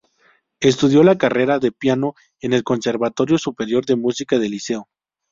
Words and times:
Estudió 0.61 1.03
la 1.03 1.19
carrera 1.19 1.59
de 1.59 1.71
piano 1.71 2.15
en 2.39 2.53
el 2.53 2.63
Conservatorio 2.63 3.37
Superior 3.37 3.85
de 3.85 3.97
Música 3.97 4.39
del 4.39 4.49
Liceo. 4.49 4.89